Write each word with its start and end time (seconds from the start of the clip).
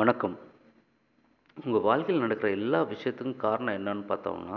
வணக்கம். 0.00 0.34
உங்கள் 1.64 1.84
வாழ்க்கையில் 1.86 2.22
நடக்கிற 2.24 2.48
எல்லா 2.56 2.80
விஷயத்துக்கும் 2.90 3.40
காரணம் 3.44 3.76
என்னன்னு 3.78 4.04
பார்த்தோம்னா 4.10 4.56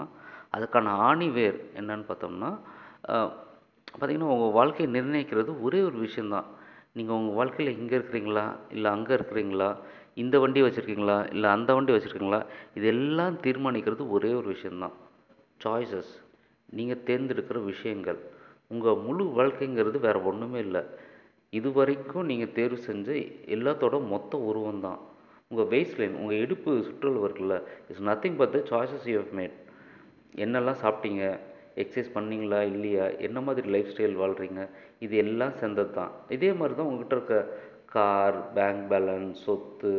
அதுக்கான 0.56 0.92
ஆணிவேர் 1.08 1.58
என்னன்னு 1.80 2.06
பார்த்தோம்னா 2.10 2.50
பார்த்திங்கன்னா 3.96 4.30
உங்கள் 4.36 4.54
வாழ்க்கையை 4.58 4.88
நிர்ணயிக்கிறது 4.98 5.52
ஒரே 5.68 5.80
ஒரு 5.88 5.98
விஷயந்தான் 6.06 6.48
நீங்கள் 6.98 7.18
உங்கள் 7.20 7.38
வாழ்க்கையில் 7.40 7.80
இங்கே 7.80 7.96
இருக்கிறீங்களா? 8.00 8.46
இல்லை 8.76 8.90
அங்கே 8.96 9.14
இருக்கிறீங்களா? 9.20 9.70
இந்த 10.24 10.38
வண்டி 10.44 10.62
வச்சுருக்கீங்களா? 10.66 11.18
இல்லை 11.36 11.50
அந்த 11.58 11.74
வண்டி 11.78 11.96
வச்சுருக்கீங்களா? 11.96 12.42
இதெல்லாம் 12.80 13.42
தீர்மானிக்கிறது 13.46 14.06
ஒரே 14.18 14.34
ஒரு 14.40 14.48
விஷயந்தான் 14.56 14.98
சாய்ஸஸ் 15.66 16.16
நீங்கள் 16.80 17.04
தேர்ந்தெடுக்கிற 17.10 17.62
விஷயங்கள். 17.74 18.20
உங்கள் 18.74 19.04
முழு 19.08 19.26
வாழ்க்கைங்கிறது 19.40 20.00
வேறு 20.08 20.22
ஒன்றுமே 20.32 20.62
இல்லை. 20.68 20.84
இது 21.54 21.72
வரைக்கும் 21.80 22.30
நீங்கள் 22.32 22.56
தேர்வு 22.60 22.78
செஞ்ச 22.90 23.10
எல்லாத்தோட 23.58 23.96
மொத்த 24.12 24.38
உருவம் 24.50 24.86
தான் 24.88 25.00
உங்கள் 25.52 25.70
வெயிட் 25.74 25.98
லைன் 26.02 26.16
உங்கள் 26.22 26.42
இடுப்பு 26.44 26.72
சுற்றளவு 26.88 27.26
இருக்குல்ல 27.28 27.56
it's 27.88 28.06
nothing 28.10 28.38
but 28.42 28.54
the 28.58 28.60
choices 28.72 29.08
you 29.12 29.16
have 29.22 29.34
made 29.40 29.56
என்னெல்லாம் 30.44 30.80
சாப்பிட்டீங்க? 30.84 31.24
எக்ஸசைஸ் 31.82 32.16
பண்ணீங்களா? 32.16 32.60
இல்லையா? 32.74 33.06
என்ன 33.28 33.38
மாதிரி 33.48 33.68
லைஃப் 33.76 33.92
ஸ்டைல் 33.94 34.16
வாழ்கிறீங்க 34.22 34.62
இது 35.06 35.16
எல்லாம் 35.24 35.56
சேர்ந்தது 35.62 35.92
தான். 36.00 36.12
இதே 36.36 36.50
மாதிரி 36.60 36.76
தான் 36.78 36.88
உங்கள்கிட்ட 36.90 37.18
இருக்க 37.18 37.38
கார் 37.96 38.38
பேங்க் 38.58 38.84
பேலன்ஸ் 38.92 39.40
சொத்து 39.46 39.94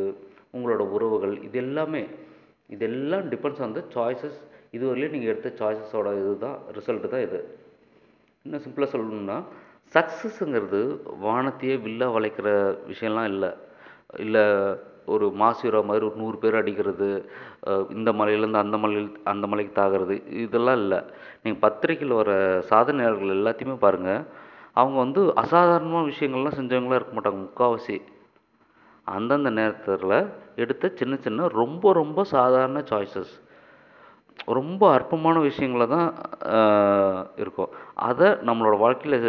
உங்களோட 0.55 0.83
உறவுகள் 0.95 1.35
இது 1.47 1.57
எல்லாமே 1.65 2.01
இதெல்லாம் 2.75 3.25
டிபெண்ட்ஸ் 3.33 3.63
ஆன் 3.65 3.75
த 3.77 3.81
சாய்ஸஸ் 3.95 4.39
இதுவரையிலும் 4.75 5.15
நீங்கள் 5.15 5.31
எடுத்த 5.33 5.49
சாய்ஸஸோட 5.61 6.11
இது 6.21 6.31
தான் 6.45 6.57
ரிசல்ட்டு 6.77 7.11
தான் 7.13 7.25
இது. 7.27 7.39
இன்னும் 8.45 8.63
சிம்பிளாக 8.65 8.91
சொல்லணும்னா 8.93 9.37
சக்ஸஸ்ங்கிறது 9.95 10.81
வானத்தையே 11.25 11.75
வில்லா 11.85 12.07
வளைக்கிற 12.15 12.49
விஷயம்லாம் 12.91 13.29
இல்லை. 13.33 13.51
இல்லை 14.25 14.43
ஒரு 15.13 15.25
மாசிரா 15.41 15.79
மாதிரி 15.89 16.05
ஒரு 16.09 16.17
நூறு 16.21 16.37
பேர் 16.43 16.59
அடிக்கிறது 16.61 17.09
இந்த 17.97 18.09
மலையிலேருந்து 18.19 18.63
அந்த 18.63 18.77
மலையில் 18.83 19.09
அந்த 19.31 19.45
மலைக்கு 19.51 19.73
தாகிறது 19.81 20.15
இதெல்லாம் 20.45 20.79
இல்லை. 20.83 20.99
நீங்கள் 21.43 21.63
பத்திரிக்கையில் 21.65 22.19
வர 22.21 22.31
சாதனையாளர்கள் 22.71 23.37
எல்லாத்தையுமே 23.39 23.77
பாருங்கள் 23.85 24.25
அவங்க 24.81 24.97
வந்து 25.05 25.21
அசாதாரணமான 25.43 26.03
விஷயங்கள்லாம் 26.11 26.59
செஞ்சவங்களாம் 26.59 26.99
இருக்க 26.99 27.15
மாட்டாங்க 27.15 27.41
முக்கால்வாசி 27.45 27.97
அந்தந்த 29.07 29.49
நேரத்தில் 29.59 30.17
எடுத்த 30.63 30.91
சின்ன 30.99 31.13
சின்ன 31.25 31.47
ரொம்ப 31.61 31.93
ரொம்ப 32.01 32.23
சாதாரண 32.35 32.79
சாய்ஸஸ் 32.91 33.33
ரொம்ப 34.57 34.83
அற்பமான 34.97 35.35
விஷயங்கள 35.47 35.85
தான் 35.95 36.09
இருக்கும். 37.41 37.71
அதை 38.09 38.29
நம்மளோட 38.47 38.75
வாழ்க்கையில் 38.83 39.19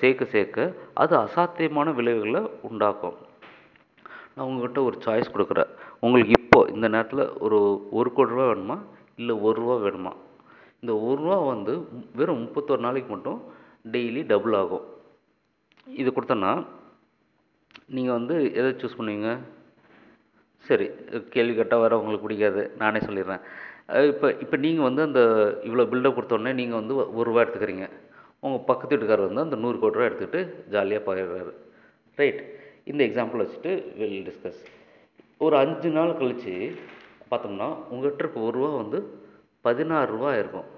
சேர்க்க 0.00 0.32
சேர்க்க 0.34 0.74
அது 1.02 1.14
அசாத்தியமான 1.24 1.88
விளைவுகளை 1.98 2.42
உண்டாக்கும். 2.68 3.16
நான் 4.34 4.48
உங்கள்கிட்ட 4.48 4.80
ஒரு 4.88 4.96
சாய்ஸ் 5.04 5.32
கொடுக்குறேன். 5.34 5.70
உங்களுக்கு 6.04 6.34
இப்போது 6.40 6.72
இந்த 6.74 6.86
நேரத்தில் 6.94 7.24
ஒரு 7.46 7.58
ஒரு 7.98 8.10
கோடி 8.16 8.34
ரூபா 8.34 8.46
வேணுமா? 8.50 8.76
இல்லை 9.20 9.34
ஒரு 9.46 9.56
ரூபா 9.62 9.76
வேணுமா? 9.86 10.12
இந்த 10.82 10.92
ஒரு 11.06 11.18
ரூபா 11.22 11.38
வந்து 11.54 11.72
வெறும் 12.18 12.42
முப்பத்தொரு 12.42 12.82
நாளைக்கு 12.86 13.10
மட்டும் 13.14 13.40
டெய்லி 13.94 14.22
டபுள் 14.32 14.54
ஆகும். 14.60 14.84
இது 16.02 16.08
கொடுத்தோன்னா 16.16 16.52
நீங்கள் 17.96 18.16
வந்து 18.18 18.36
எதை 18.58 18.70
சூஸ் 18.80 18.98
பண்ணுவீங்க? 18.98 19.30
சரி 20.68 20.86
கேள்வி 21.34 21.54
கேட்டால் 21.58 21.82
வேறு 21.82 21.98
உங்களுக்கு 22.00 22.26
பிடிக்காது. 22.26 22.62
நானே 22.82 23.00
சொல்லிடுறேன். 23.06 23.42
இப்போ 24.12 24.26
இப்போ 24.44 24.56
நீங்கள் 24.64 24.86
வந்து 24.88 25.02
அந்த 25.08 25.20
இவ்வளோ 25.68 25.86
பில்டப் 25.92 26.16
கொடுத்தோடனே 26.16 26.52
நீங்கள் 26.60 26.80
வந்து 26.80 26.94
ஒரு 27.18 27.26
ரூபா 27.28 27.42
எடுத்துக்கிறீங்க. 27.44 27.86
உங்கள் 28.44 28.66
பக்கத்து 28.68 28.92
வீட்டுக்காரர் 28.94 29.30
வந்து 29.30 29.46
அந்த 29.46 29.56
நூறு 29.62 29.76
கோடி 29.82 29.96
ரூபா 29.98 30.08
எடுத்துக்கிட்டு 30.08 30.42
ஜாலியாக 30.74 31.06
பகிர்றாரு 31.08 31.52
ரைட் 32.20 32.40
இந்த 32.90 33.00
எக்ஸாம்பிள் 33.08 33.42
வச்சுட்டு 33.42 33.72
வில் 33.98 34.20
டிஸ்கஸ் 34.28 34.60
ஒரு 35.44 35.54
அஞ்சு 35.62 35.90
நாள் 35.96 36.18
கழித்து 36.20 36.54
பார்த்தோம்னா 37.30 37.68
உங்கள்கிட்ட 37.92 38.22
இருக்க 38.24 38.40
ஒரு 38.48 38.54
ரூபா 38.58 38.70
வந்து 38.82 38.98
பதினாறு 39.66 40.08
ரூபா 40.14 40.30
இருக்கும் 40.40 40.68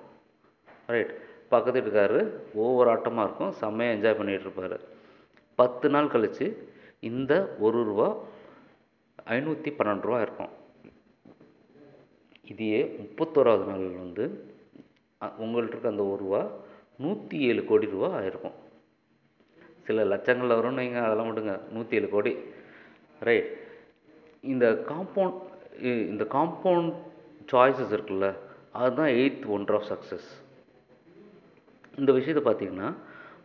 ரைட் 0.94 1.12
பக்கத்து 1.52 1.78
வீட்டுக்காரரு 1.78 2.20
ஒவ்வொரு 2.62 2.88
ஆட்டமாக 2.92 3.26
இருக்கும் 3.26 3.52
செம்மையாக 3.60 3.94
என்ஜாய் 3.96 4.18
பண்ணிகிட்டு 4.18 4.46
இருப்பார். 4.46 4.76
பத்து 5.60 5.86
நாள் 5.94 6.12
கழித்து 6.14 6.46
இந்த 7.10 7.32
ஒரு 7.66 7.80
ரூபா 7.88 8.08
ஐநூற்றி 9.36 9.70
பன்னெண்டு 9.78 10.06
ரூபா 10.08 10.20
இருக்கும். 10.26 10.52
இதையே 12.52 12.80
முப்பத்தோராவது 13.00 13.64
நாள் 13.70 13.84
வந்து 14.04 14.24
உங்கள்கிட்ட 15.44 15.74
இருக்க 15.74 15.94
அந்த 15.94 16.06
ஒரு 16.12 16.20
ரூபா 16.24 16.42
நூற்றி 17.04 17.36
ஏழு 17.50 17.62
கோடி 17.70 17.86
ரூபா 17.94 18.08
ஆயிருக்கும். 18.20 18.56
சில 19.92 20.04
லட்சங்களில் 20.10 20.58
வரும்னு 20.58 20.80
வைங்க 20.80 21.00
அதெல்லாம் 21.06 21.30
விடுங்க. 21.30 21.54
நூற்றி 21.74 21.96
ஏழு 21.98 22.08
கோடி. 22.12 22.30
ரைட் 23.28 23.48
இந்த 24.52 24.66
காம்பவுண்ட் 24.90 25.40
இந்த 26.12 26.24
காம்பவுண்ட் 26.34 26.92
சாய்ஸஸ் 27.50 27.92
இருக்குல்ல 27.96 28.28
அதுதான் 28.80 29.10
எயித் 29.18 29.44
ஒன்டர் 29.54 29.76
ஆஃப் 29.78 29.88
சக்ஸஸ் 29.90 30.28
இந்த 32.00 32.10
விஷயத்தை 32.18 32.42
பார்த்தீங்கன்னா 32.46 32.88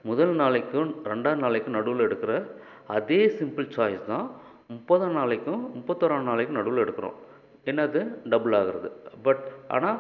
முதல் 0.10 0.34
நாளைக்கும் 0.42 0.92
ரெண்டாம் 1.12 1.44
நாளைக்கும் 1.46 1.78
நடுவில் 1.78 2.06
எடுக்கிற 2.08 2.34
அதே 2.98 3.20
சிம்பிள் 3.40 3.68
சாய்ஸ் 3.78 4.08
தான் 4.12 4.28
முப்பதாம் 4.76 5.18
நாளைக்கும் 5.20 5.62
முப்பத்தோராம் 5.76 6.30
நாளைக்கும் 6.30 6.60
நடுவில் 6.60 6.84
எடுக்கிறோம். 6.86 7.18
என்னது? 7.72 8.02
டபுள் 8.34 8.56
ஆகிறது. 8.60 8.92
பட் 9.28 9.46
ஆனால் 9.78 10.00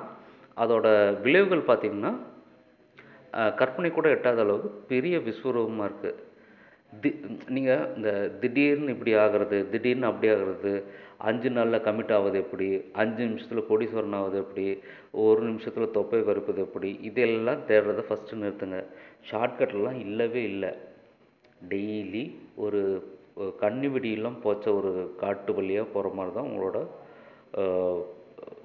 அதோட 0.63 0.87
விளைவுகள் 1.27 1.67
பார்த்திங்கன்னா 1.71 2.13
கற்பனை 3.61 3.89
கூட 3.91 4.07
எட்டாத 4.15 4.41
அளவுக்கு 4.45 4.69
பெரிய 4.93 5.17
விஸ்வரூபமாக 5.27 5.87
இருக்குது 5.89 6.23
தி 7.03 7.09
நீங்கள் 7.55 7.85
இந்த 7.97 8.09
திடீர்னு 8.41 8.93
இப்படி 8.95 9.11
ஆகிறது 9.23 9.57
திடீர்னு 9.73 10.09
அப்படி 10.09 10.27
ஆகிறது 10.33 10.71
அஞ்சு 11.29 11.49
நாளில் 11.55 11.83
கமிட் 11.87 12.13
ஆகுது 12.17 12.37
எப்படி 12.43 12.67
அஞ்சு 13.01 13.21
நிமிஷத்தில் 13.29 13.67
கோடீஸ்வரன் 13.69 14.17
ஆகுது 14.19 14.37
எப்படி 14.43 14.65
ஒரு 15.23 15.41
நிமிஷத்தில் 15.49 15.95
தொப்பை 15.97 16.19
கருப்பது 16.29 16.59
எப்படி 16.67 16.89
இதெல்லாம் 17.09 17.63
தேடுறத 17.69 18.03
ஃபஸ்ட்டு 18.07 18.41
நிறுத்துங்க. 18.41 18.79
ஷார்ட்கட்லாம் 19.29 19.99
இல்லவே 20.05 20.43
இல்லை. 20.51 20.71
டெய்லி 21.71 22.23
ஒரு 22.65 22.81
கண்ணி 23.63 23.87
வெடியெல்லாம் 23.93 24.39
போச்ச 24.45 24.65
ஒரு 24.79 24.91
காட்டு 25.21 25.51
வழியாக 25.57 25.87
போகிற 25.95 26.13
மாதிரி 26.17 26.31
தான் 26.37 26.49
உங்களோட 26.49 26.77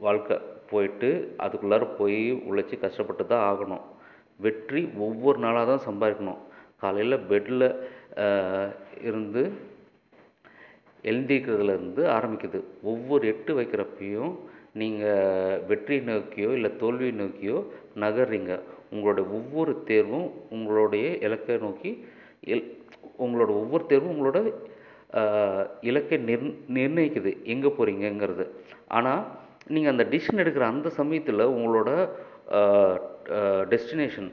வாழ்க்கை. 0.06 0.36
போயிட்டு 0.70 1.08
அதுக்குள்ளார 1.44 1.84
போய் 1.98 2.22
உழைச்சி 2.50 2.76
கஷ்டப்பட்டு 2.84 3.24
தான் 3.32 3.46
ஆகணும். 3.50 3.84
வெற்றி 4.44 4.82
ஒவ்வொரு 5.06 5.38
நாளாக 5.44 5.66
தான் 5.70 5.86
சம்பாதிக்கணும். 5.88 6.40
காலையில் 6.82 7.24
பெட்டில் 7.30 7.66
இருந்து 9.08 9.42
எழுந்திருக்கிறதுலேருந்து 11.10 12.02
ஆரம்பிக்குது. 12.16 12.58
ஒவ்வொரு 12.92 13.24
எட்டு 13.32 13.52
வைக்கிறப்பையும் 13.58 14.34
நீங்கள் 14.80 15.62
வெற்றி 15.70 15.96
நோக்கியோ 16.08 16.50
இல்லை 16.58 16.70
தோல்வி 16.82 17.08
நோக்கியோ 17.22 17.56
நகர்றீங்க. 18.02 18.52
உங்களோட 18.92 19.20
ஒவ்வொரு 19.38 19.72
தேர்வும் 19.90 20.28
உங்களுடைய 20.56 21.06
இலக்கை 21.26 21.56
நோக்கி 21.64 21.90
எல் 22.54 22.68
உங்களோட 23.24 23.50
ஒவ்வொரு 23.62 23.84
தேர்வும் 23.90 24.14
உங்களோட 24.14 24.40
இலக்கை 25.90 26.18
நிர் 26.28 26.46
நிர்ணயிக்குது. 26.76 27.32
எங்கே 27.54 27.70
போகிறீங்கங்கிறது 27.78 28.44
ஆனால் 28.98 29.22
நீங்கள் 29.74 29.92
அந்த 29.94 30.04
டிசிஷன் 30.12 30.42
எடுக்கிற 30.42 30.64
அந்த 30.74 30.88
சமயத்தில் 31.00 31.50
உங்களோட 31.56 31.90
டெஸ்டினேஷன் 33.72 34.30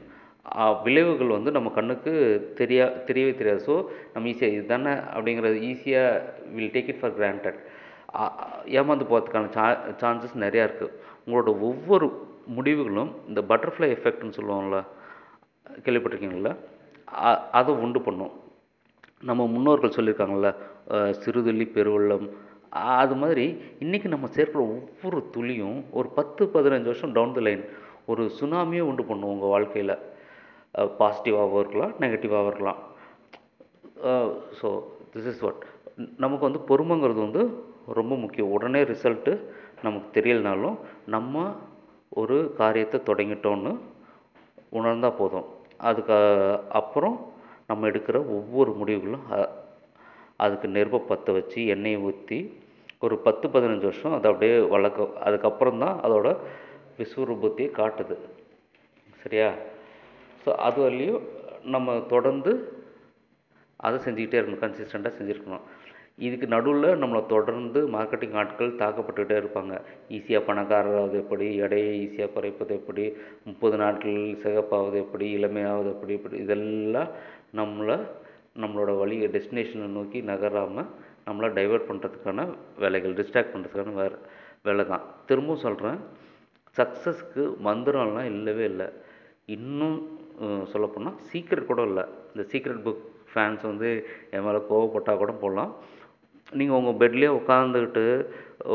விளைவுகள் 0.84 1.36
வந்து 1.36 1.50
நம்ம 1.56 1.68
கண்ணுக்கு 1.78 2.12
தெரியா 2.60 2.84
தெரியவே 3.08 3.32
தெரியாது. 3.40 3.60
ஸோ 3.68 3.74
நம்ம 4.14 4.28
ஈஸியாக 4.32 4.54
இது 4.56 4.64
தானே 4.72 4.92
அப்படிங்கிறது 5.14 5.58
ஈஸியாக 5.70 6.22
will 6.56 6.72
take 6.76 6.90
it 6.92 7.00
for 7.02 7.16
granted 7.18 7.58
ஏமாந்து 8.78 9.08
போகிறதுக்கான 9.10 9.50
சா 9.56 9.66
சான்சஸ் 10.02 10.36
நிறையா 10.44 10.64
இருக்குது 10.68 10.94
உங்களோட 11.24 11.50
ஒவ்வொரு 11.68 12.06
முடிவுகளும் 12.56 13.10
இந்த 13.30 13.40
பட்டர்ஃப்ளை 13.50 13.88
எஃபெக்ட்னு 13.96 14.36
சொல்லுவோம்ல 14.38 14.78
கேள்விப்பட்டிருக்கீங்களா? 15.86 16.52
அதை 17.58 17.72
உண்டு 17.84 18.00
பண்ணும். 18.06 18.32
நம்ம 19.28 19.42
முன்னோர்கள் 19.54 19.96
சொல்லியிருக்காங்கள்ல 19.96 20.50
சிறுதுள்ளி 21.22 21.66
பெருவெள்ளம் 21.76 22.26
அது 23.02 23.14
மாதிரி 23.22 23.44
இன்றைக்கி 23.84 24.08
நம்ம 24.14 24.26
சேர்க்கிற 24.36 24.60
ஒவ்வொரு 24.74 25.18
துளியும் 25.34 25.78
ஒரு 25.98 26.08
பத்து 26.18 26.42
பதினஞ்சு 26.54 26.88
வருஷம் 26.90 27.14
டவுன் 27.16 27.34
த 27.38 27.42
லைன் 27.46 27.64
ஒரு 28.12 28.22
சுனாமியே 28.38 28.82
உண்டு 28.90 29.04
பண்ணும் 29.10 29.32
உங்கள் 29.34 29.52
வாழ்க்கையில். 29.54 29.94
பாசிட்டிவாகவும் 31.00 31.62
இருக்கலாம் 31.62 31.94
நெகட்டிவாகவும் 32.02 32.50
இருக்கலாம். 32.52 32.80
ஸோ 34.58 34.68
திஸ் 35.14 35.28
இஸ் 35.32 35.42
வாட் 35.44 35.64
நமக்கு 36.24 36.44
வந்து 36.48 36.60
பொறுமைங்கிறது 36.70 37.20
வந்து 37.26 37.42
ரொம்ப 37.98 38.14
முக்கியம். 38.24 38.52
உடனே 38.56 38.80
ரிசல்ட்டு 38.92 39.32
நமக்கு 39.86 40.08
தெரியலனாலும் 40.16 40.76
நம்ம 41.14 41.44
ஒரு 42.20 42.36
காரியத்தை 42.60 42.98
தொடங்கிட்டோன்னு 43.08 43.72
உணர்ந்தால் 44.78 45.18
போதும். 45.20 45.48
அதுக்கு 45.88 46.16
அப்புறம் 46.80 47.16
நம்ம 47.70 47.88
எடுக்கிற 47.90 48.16
ஒவ்வொரு 48.36 48.70
முடிவுகளும் 48.80 49.26
அதுக்கு 50.44 50.66
நெருப்பை 50.76 51.00
பற்ற 51.10 51.32
வச்சு 51.36 51.60
எண்ணெயை 51.74 51.98
ஊற்றி 52.08 52.38
ஒரு 53.06 53.14
பத்து 53.26 53.46
பதினஞ்சு 53.54 53.86
வருஷம் 53.88 54.14
அதை 54.16 54.26
அப்படியே 54.30 54.54
வளர்க்க 54.74 55.16
அதுக்கப்புறம் 55.26 55.82
தான் 55.84 55.98
அதோட 56.06 56.28
விஸ்வரூபத்தையே 56.98 57.68
காட்டுது. 57.78 58.16
சரியா? 59.22 59.48
ஸோ 60.44 60.50
அது 60.66 60.78
வரலையும் 60.86 61.22
நம்ம 61.74 61.96
தொடர்ந்து 62.14 62.52
அதை 63.86 63.96
செஞ்சுக்கிட்டே 64.04 64.38
இருக்கணும். 64.38 64.62
கன்சிஸ்டண்ட்டாக 64.64 65.14
செஞ்சுருக்கணும். 65.18 65.64
இதுக்கு 66.26 66.46
நடுவில் 66.54 66.98
நம்மளை 67.02 67.20
தொடர்ந்து 67.34 67.80
மார்க்கெட்டிங் 67.94 68.34
ஆட்கள் 68.40 68.72
தாக்கப்பட்டுக்கிட்டே 68.80 69.36
இருப்பாங்க. 69.42 69.74
ஈஸியாக 70.16 70.46
பணக்காரராவது 70.48 71.16
எப்படி 71.22 71.46
எடையை 71.64 71.92
ஈஸியாக 72.04 72.32
குறைப்பது 72.34 72.72
எப்படி 72.80 73.04
முப்பது 73.48 73.76
நாட்கள் 73.82 74.18
சிகப்பாவது 74.42 74.98
எப்படி 75.04 75.28
இளமையாவது 75.38 75.88
எப்படி 75.94 76.12
இப்படி 76.18 76.36
இதெல்லாம் 76.44 77.12
நம்மளை 77.60 77.96
நம்மளோட 78.62 78.92
வழியை 79.02 79.26
டெஸ்டினேஷனை 79.36 79.88
நோக்கி 79.98 80.20
நகராமல் 80.30 80.90
நம்மளை 81.26 81.48
டைவெர்ட் 81.58 81.88
பண்ணுறதுக்கான 81.90 82.46
வேலைகள் 82.82 83.18
டிஸ்ட்ராக்ட் 83.20 83.52
பண்ணுறதுக்கான 83.54 83.94
வேறு 84.02 84.16
வேலை 84.68 84.84
தான். 84.92 85.04
திரும்பவும் 85.28 85.64
சொல்கிறேன் 85.66 85.98
சக்ஸஸ்க்கு 86.78 87.42
மந்திரம்லாம் 87.66 88.30
இல்லவே 88.34 88.64
இல்லை. 88.72 88.88
இன்னும் 89.56 89.98
சொல்லப்போனால் 90.72 91.16
சீக்ரெட் 91.30 91.70
கூட 91.70 91.82
இல்லை. 91.90 92.04
இந்த 92.32 92.44
சீக்ரெட் 92.52 92.84
புக் 92.86 93.02
ஃபேன்ஸ் 93.32 93.64
வந்து 93.70 93.88
என் 94.34 94.44
மேலே 94.46 94.60
கோவப்பட்டால் 94.70 95.20
கூட 95.22 95.32
போடலாம். 95.42 95.72
நீங்கள் 96.58 96.78
உங்கள் 96.80 96.98
பெட்லேயே 97.00 97.30
உட்காந்துக்கிட்டு 97.40 98.04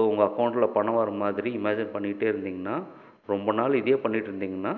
உங்கள் 0.09 0.27
அக்கௌண்ட்டில் 0.27 0.73
பணம் 0.77 1.00
வர 1.00 1.12
மாதிரி 1.23 1.50
இமேஜின் 1.59 1.94
பண்ணிக்கிட்டே 1.95 2.27
இருந்தீங்கன்னா 2.33 2.75
ரொம்ப 3.33 3.51
நாள் 3.59 3.79
இதே 3.81 3.95
பண்ணிகிட்டு 4.03 4.31
இருந்தீங்கன்னா 4.31 4.73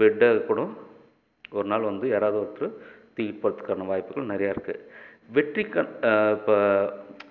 பெட்டை 0.00 0.28
கூட 0.48 0.60
ஒரு 1.58 1.66
நாள் 1.72 1.90
வந்து 1.90 2.06
யாராவது 2.14 2.38
ஒருத்தர் 2.42 2.74
தூக்கிட்டு 3.14 3.40
போகிறதுக்கான 3.42 3.86
வாய்ப்புகள் 3.90 4.32
நிறையா 4.32 4.50
இருக்குது 4.54 4.84
வெற்றி 5.36 5.62
கண் 5.74 5.92
இப்போ 6.36 6.56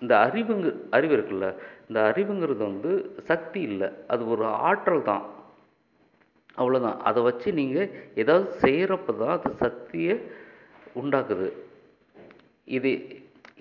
இந்த 0.04 0.14
அறிவுங்க 0.26 0.70
அறிவு 0.98 1.14
இருக்குல்ல 1.18 1.48
இந்த 1.88 2.00
அறிவுங்கிறது 2.10 2.62
வந்து 2.70 2.92
சக்தி 3.30 3.60
இல்லை. 3.70 3.88
அது 4.14 4.22
ஒரு 4.34 4.46
ஆற்றல் 4.70 5.08
தான். 5.12 5.24
அவ்வளோதான் 6.60 7.00
அதை 7.10 7.20
வச்சு 7.30 7.50
நீங்கள் 7.60 7.92
ஏதாவது 8.22 8.48
செய்கிறப்ப 8.64 9.16
தான் 9.22 9.36
அது 9.38 9.52
சக்தியை 9.66 10.16
உண்டாக்குது. 11.02 11.48
இது 12.78 12.92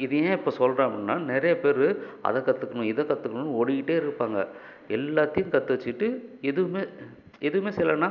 இது 0.05 0.17
ஏன் 0.27 0.37
இப்போ 0.39 0.50
சொல்கிறேன் 0.61 0.89
அப்படின்னா 0.89 1.15
நிறைய 1.31 1.53
பேர் 1.62 1.85
அதை 2.29 2.39
கற்றுக்கணும் 2.49 2.91
இதை 2.93 3.03
கற்றுக்கணும்னு 3.06 3.56
ஓடிக்கிட்டே 3.61 3.97
இருப்பாங்க. 4.03 4.39
எல்லாத்தையும் 4.97 5.55
கற்று 5.55 5.75
வச்சுட்டு 5.75 6.09
எதுவுமே 6.50 6.83
எதுவுமே 7.49 7.71
செய்யலைன்னா 7.77 8.11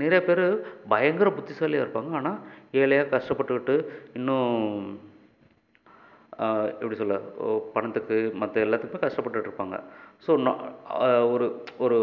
நிறைய 0.00 0.20
பேர் 0.26 0.44
பயங்கர 0.92 1.28
புத்திசாலியாக 1.36 1.84
இருப்பாங்க. 1.84 2.10
ஆனால் 2.20 2.40
ஏழையாக 2.80 3.12
கஷ்டப்பட்டுக்கிட்டு 3.14 3.76
இன்னும் 4.18 4.50
எப்படி 6.80 6.96
சொல்ல 7.00 7.14
பணத்துக்கு 7.74 8.16
மற்ற 8.40 8.64
எல்லாத்துக்குமே 8.64 9.04
கஷ்டப்பட்டுட்டு 9.04 9.48
இருப்பாங்க. 9.48 9.76
ஸோ 10.24 10.30
ஒரு 11.34 11.46
ஒரு 11.84 11.98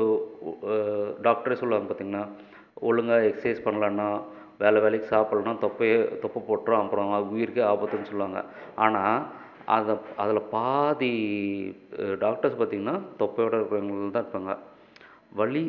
டாக்டரே 1.28 1.58
சொல்லுவாங்க 1.62 1.88
பார்த்தீங்கன்னா 1.90 2.24
ஒழுங்காக 2.90 3.28
எக்ஸசைஸ் 3.30 3.66
பண்ணலன்னா 3.68 4.08
வேலை 4.64 4.80
வேலைக்கு 4.84 5.08
சாப்பிட்லன்னா 5.14 5.54
தொப்பையே 5.64 5.98
தொப்பை 6.24 6.40
போட்டுரும் 6.50 6.82
அப்புறம் 6.84 7.14
உயிருக்கே 7.36 7.64
ஆபத்துன்னு 7.72 8.10
சொல்லுவாங்க. 8.12 8.42
ஆனால் 8.86 9.18
அதை 9.76 9.94
அதில் 10.22 10.50
பாதி 10.56 11.14
டாக்டர்ஸ் 12.24 12.60
பார்த்திங்கன்னா 12.60 12.96
தொப்பையோடு 13.22 13.58
இருக்கிறவங்க 13.60 14.12
தான் 14.16 14.26
இருப்பாங்க. 14.26 14.54
வழி 15.42 15.64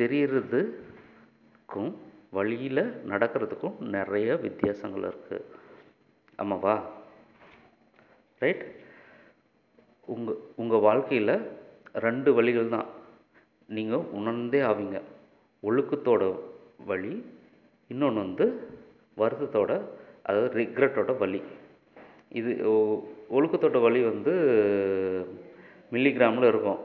தெரியறதுக்கும் 0.00 1.92
வழியில் 2.38 2.82
நடக்கிறதுக்கும் 3.12 3.76
நிறைய 3.96 4.28
வித்தியாசங்கள் 4.46 5.06
இருக்குது 5.10 5.46
ஆமாவா? 6.42 6.74
ரைட் 8.42 8.64
உங்கள் 10.14 10.40
உங்கள் 10.62 10.84
வாழ்க்கையில் 10.86 11.34
ரெண்டு 12.04 12.30
வழிகள் 12.36 12.74
தான். 12.74 12.88
நீங்கள் 13.76 14.04
உணர்ந்தே 14.18 14.60
ஆவீங்க. 14.70 14.98
ஒழுக்கத்தோட 15.62 16.22
வழி 16.90 17.14
இன்னொன்று 17.92 18.20
வந்து 18.26 18.46
வருத்தத்தோட 19.22 19.72
அதாவது 20.28 20.50
ரிக்ரெட்டோட 20.60 21.12
வழி. 21.22 21.40
இது 22.38 22.50
ஒழுக்கத்தோட 23.36 23.78
வழி 23.86 24.00
வந்து 24.10 24.34
மில்லிகிராமில் 25.94 26.50
இருக்கும். 26.52 26.80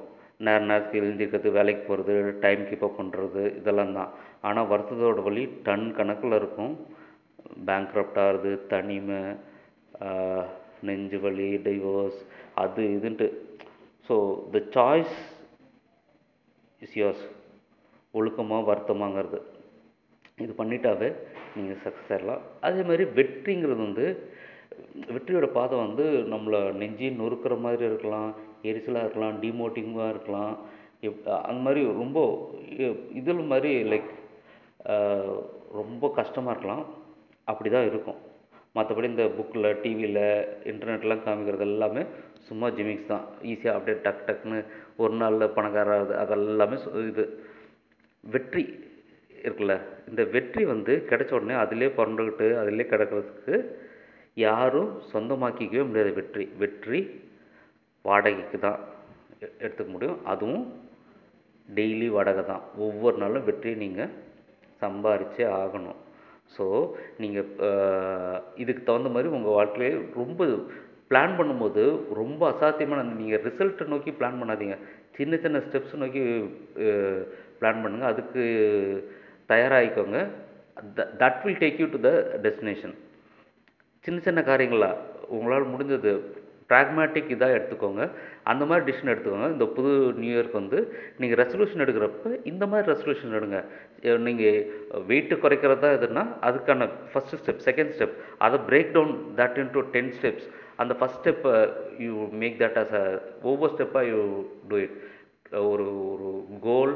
நேர 0.46 0.62
நேரத்துக்கு 0.70 1.02
எழுந்திருக்கிறது 1.02 1.50
வேலைக்கு 1.58 1.84
போகிறது 1.90 2.14
டைம் 2.46 2.62
கீப்பப் 2.70 3.00
பண்ணுறது 3.00 3.44
இதெல்லாம் 3.60 3.96
தான். 4.00 4.12
ஆனால் 4.48 4.70
வருத்தத்தோட 4.74 5.22
வழி 5.30 5.44
டன் 5.68 5.88
கணக்கில் 6.00 6.40
இருக்கும். 6.42 6.74
பேங்க்ரப்ட் 7.70 8.20
ஆகிறது 8.26 8.52
தனிமை 8.74 9.22
நெஞ்சு 10.90 11.18
வலி 11.26 11.50
டைவோர்ஸ் 11.68 12.20
அது 12.64 12.84
இதுன்ட்டு. 12.98 13.28
So 14.08 14.16
the 14.56 14.62
choice 14.76 15.16
is 16.86 16.98
yours 17.02 17.26
ஒழுக்கமாக 18.20 18.68
வருத்தமாங்கிறது. 18.70 19.40
இது 20.44 20.54
பண்ணிட்டாவே 20.62 21.10
நீங்கள் 21.56 21.82
சக்ஸஸ் 21.84 22.12
ஆகிடலாம் 22.14 22.44
அதே 22.68 22.84
மாதிரி 22.90 23.04
வெற்றிங்கிறது 23.20 23.82
வந்து 23.88 24.06
வெற்றியோட 25.16 25.48
பாதை 25.58 25.76
வந்து 25.86 26.06
நம்மளை 26.34 26.60
நெஞ்சி 26.82 27.08
நொறுக்கிற 27.20 27.54
மாதிரி 27.66 27.84
இருக்கலாம் 27.90 28.30
எரிச்சலாக 28.70 29.06
இருக்கலாம் 29.06 29.36
டிமோட்டிவாக 29.44 30.14
இருக்கலாம். 30.14 30.54
எப் 31.08 31.28
அந்த 31.48 31.60
மாதிரி 31.66 31.82
ரொம்ப 32.02 32.20
இதில் 33.20 33.50
மாதிரி 33.52 33.72
லைக் 33.92 34.12
ரொம்ப 35.80 36.10
கஷ்டமாக 36.20 36.54
இருக்கலாம். 36.56 36.86
அப்படி 37.52 37.70
தான் 37.76 37.90
இருக்கும். 37.92 38.20
மற்றபடி 38.78 39.08
இந்த 39.14 39.25
புக்கில் 39.38 39.68
டிவியில் 39.81 40.24
இன்டர்நெட்லாம் 40.72 41.25
காமிக்கிறது 41.25 41.66
எல்லாமே 41.70 42.04
சும்மா 42.48 42.68
ஜிமிக்ஸ் 42.78 43.12
தான். 43.12 43.25
ஈஸியாக 43.52 43.75
அப்படியே 43.78 43.98
டக் 44.06 44.24
டக்குன்னு 44.28 44.60
ஒரு 45.02 45.14
நாளில் 45.22 45.54
பணக்காரது 45.58 46.14
அதெல்லாமே 46.24 46.78
இது. 47.12 47.25
வெற்றி 48.34 48.64
இருக்குல்ல? 49.44 49.75
இந்த 50.10 50.22
வெற்றி 50.36 50.64
வந்து 50.72 50.94
கிடைச்ச 51.10 51.31
உடனே 51.38 51.56
அதிலே 51.64 51.90
பிறந்துக்கிட்டு 52.00 52.48
அதிலே 52.62 52.86
கிடக்கிறதுக்கு 52.92 53.56
யாரும் 54.48 54.92
சொந்தமாக்கிக்கவே 55.14 55.86
முடியாது 55.90 56.14
வெற்றி. 56.20 56.46
வெற்றி 56.62 57.00
வாடகைக்கு 58.08 58.58
தான் 58.66 58.80
எடுத்துக்க 59.66 59.90
முடியும். 59.96 60.20
அதுவும் 60.34 60.66
டெய்லி 61.78 62.08
வாடகை 62.16 62.44
தான். 62.52 62.64
ஒவ்வொரு 62.86 63.18
நாளும் 63.24 63.48
வெற்றியை 63.50 63.75
நீங்கள் 63.84 64.14
சம்பாரிச்சே 64.81 65.46
ஆகணும். 65.62 66.00
ஸோ 66.50 66.66
நீங்கள் 67.22 67.48
இதுக்கு 68.63 68.81
தகுந்த 68.90 69.10
மாதிரி 69.16 69.30
உங்கள் 69.38 69.57
வாழ்க்கையிலே 69.57 69.92
ரொம்ப 70.22 70.48
பிளான் 71.12 71.38
பண்ணும்போது 71.40 71.84
ரொம்ப 72.19 72.42
அசாத்தியமான 72.51 73.01
நீங்கள் 73.22 73.44
ரிசல்ட்டை 73.48 73.86
நோக்கி 73.94 74.12
பிளான் 74.19 74.40
பண்ணாதீங்க. 74.42 74.75
சின்ன 75.18 75.38
சின்ன 75.44 75.57
ஸ்டெப்ஸ் 75.66 76.00
நோக்கி 76.04 76.22
பிளான் 77.60 77.81
பண்ணுங்கள் 77.84 78.12
அதுக்கு 78.12 78.44
தயாராகிக்கோங்க. 79.51 80.19
That 81.22 81.42
will 81.45 81.60
take 81.63 81.81
you 81.81 81.88
to 81.95 82.00
the 82.07 82.12
destination 82.46 82.96
சின்ன 84.06 84.18
சின்ன 84.28 84.39
காரியங்களா 84.48 84.89
உங்களால் 85.36 85.72
முடிஞ்சது 85.74 86.13
ப்ராக்மேட்டிக் 86.71 87.31
இதாக 87.36 87.57
எடுத்துக்கோங்க. 87.57 88.04
அந்த 88.51 88.63
மாதிரி 88.70 88.86
டிசிஷன் 88.89 89.12
எடுத்துக்கோங்க. 89.13 89.50
இந்த 89.55 89.65
புது 89.77 89.91
நியூ 90.22 90.34
இயர்க்கு 90.36 90.58
வந்து 90.62 90.79
நீங்கள் 91.22 91.39
ரெசல்யூஷன் 91.43 91.84
எடுக்கிறப்ப 91.86 92.34
இந்த 92.51 92.63
மாதிரி 92.72 92.91
ரெசல்யூஷன் 92.93 93.38
எடுங்க. 93.39 93.60
நீங்கள் 94.27 94.60
வெயிட்டு 95.12 95.38
குறைக்கிறதா 95.46 95.91
எதுனா 96.00 96.25
அதுக்கான 96.50 96.89
ஃபஸ்ட்டு 97.13 97.39
ஸ்டெப் 97.41 97.63
செகண்ட் 97.70 97.93
ஸ்டெப் 97.98 98.15
அதை 98.48 98.60
break 98.70 98.93
down 98.98 99.13
that 99.41 99.60
into 99.77 99.84
ten 99.96 100.13
steps 100.20 100.48
அந்த 100.84 100.93
ஃபஸ்ட் 101.00 101.20
ஸ்டெப்பை 101.24 101.53
you 102.05 102.13
make 102.43 102.55
that 102.63 102.79
as 102.84 102.96
a 103.01 103.05
ஒவ்வொரு 103.51 103.72
ஸ்டெப்பாக 103.75 104.05
யூ 104.13 104.22
டூ 104.72 104.77
இட் 104.86 104.96
ஒரு 105.72 105.88
ஒரு 106.13 106.29
கோல் 106.67 106.93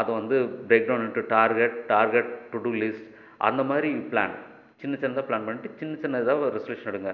அதை 0.00 0.10
வந்து 0.18 0.36
break 0.68 0.88
down 0.88 1.04
into 1.06 1.22
target 1.36 1.76
target 1.94 2.30
to 2.52 2.58
do 2.66 2.72
list 2.82 3.06
அந்த 3.48 3.62
மாதிரி 3.70 3.90
பிளான் 4.12 4.34
சின்ன 4.82 4.94
சின்னதாக 5.02 5.24
பிளான் 5.28 5.46
பண்ணிட்டு 5.46 5.78
சின்ன 5.80 5.98
சின்னதாக 6.02 6.48
ரெசல்யூஷன் 6.56 6.90
எடுங்க. 6.92 7.12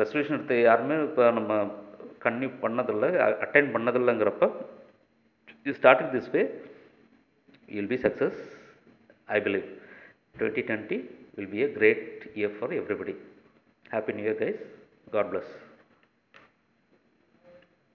ரெசல்யூஷன் 0.00 0.36
எடுத்து 0.38 0.56
யாருமே 0.68 0.96
இப்போ 1.08 1.24
நம்ம 1.38 1.52
கன்னியூ 2.24 2.50
பண்ணதில்லை 2.64 3.08
attain 3.44 3.72
பண்ணதில்லைங்கிறப்ப 3.74 4.44
you 5.66 5.74
starting 5.80 6.12
this 6.14 6.30
way 6.34 6.42
will 7.68 7.92
be 7.92 7.98
success 8.06 8.40
I 9.36 9.40
believe 9.46 9.66
twenty 10.38 10.64
twenty 10.68 10.98
will 11.38 11.52
be 11.54 11.62
a 11.66 11.68
great 11.78 12.04
year 12.40 12.54
for 12.58 12.74
everybody 12.80 13.14
happy 13.90 14.14
new 14.18 14.26
year 14.28 14.40
guys 14.42 14.62
God 15.14 15.30
bless 15.32 15.52